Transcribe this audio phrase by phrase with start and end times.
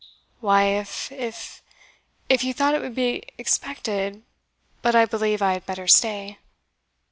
[0.39, 1.61] "Why, if if
[2.27, 4.23] if you thought it would be expected
[4.81, 6.39] but I believe I had better stay."